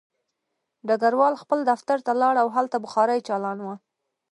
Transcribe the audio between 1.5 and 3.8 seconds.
دفتر ته لاړ او هلته بخاري چالان وه